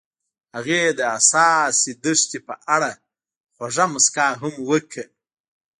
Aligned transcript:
هغې 0.55 0.81
د 0.97 0.99
حساس 1.13 1.75
دښته 2.03 2.39
په 2.47 2.53
اړه 2.75 2.91
خوږه 3.55 3.85
موسکا 3.93 4.27
هم 4.41 4.53
وکړه. 4.69 5.05